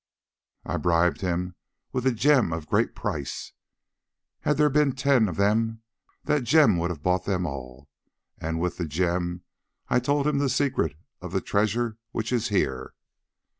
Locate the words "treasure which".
11.39-12.31